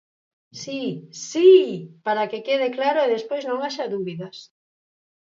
Si, 0.61 0.79
¡si!, 1.29 1.51
para 2.05 2.27
que 2.29 2.43
quede 2.47 2.67
claro 2.77 2.99
e 3.03 3.13
despois 3.15 3.43
non 3.45 3.59
haxa 3.63 3.91
dúbidas. 3.95 4.37